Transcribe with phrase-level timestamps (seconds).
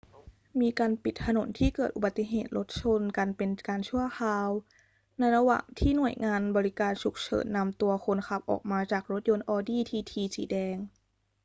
[0.61, 4.49] มีการปิดถนนที่เกิดอุบัติเหตุรถชนกันเป็นการชั่วคราว
[5.19, 10.77] ในระหว่างที่หน่วยงานบริการฉุกเฉินนำตัวคนขับออกมาจากรถยนต์ audi tt สีแดง